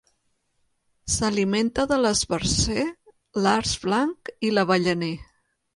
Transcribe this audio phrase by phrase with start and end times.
[1.15, 2.89] S'alimenta de l'esbarzer,
[3.45, 5.17] l'arç blanc i l'avellaner.